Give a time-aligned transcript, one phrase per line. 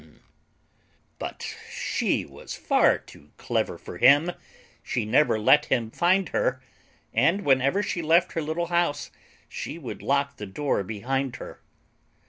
[1.19, 4.31] But she was far too clever for him,
[4.81, 6.59] She never let him find her,
[7.13, 9.11] And whenever she left her little house
[9.47, 11.61] She would lock the door behind her.